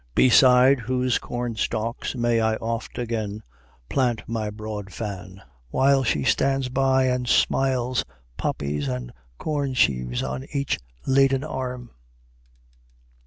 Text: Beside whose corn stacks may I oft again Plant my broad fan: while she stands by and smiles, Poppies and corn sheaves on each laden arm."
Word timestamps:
Beside 0.15 0.79
whose 0.79 1.19
corn 1.19 1.55
stacks 1.55 2.15
may 2.15 2.41
I 2.41 2.55
oft 2.55 2.97
again 2.97 3.43
Plant 3.87 4.23
my 4.25 4.49
broad 4.49 4.91
fan: 4.91 5.43
while 5.69 6.01
she 6.03 6.23
stands 6.23 6.69
by 6.69 7.03
and 7.03 7.27
smiles, 7.29 8.03
Poppies 8.35 8.87
and 8.87 9.13
corn 9.37 9.75
sheaves 9.75 10.23
on 10.23 10.47
each 10.51 10.79
laden 11.05 11.43
arm." 11.43 11.91